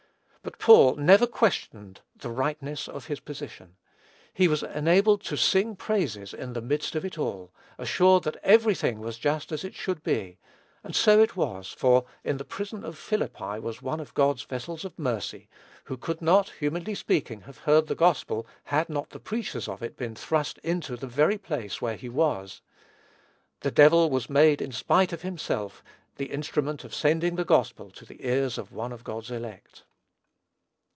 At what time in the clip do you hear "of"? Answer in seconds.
2.87-3.05, 6.95-7.05, 12.83-12.97, 13.99-14.15, 14.83-14.97, 19.67-19.83, 25.13-25.21, 26.83-26.95, 28.57-28.71, 28.91-29.03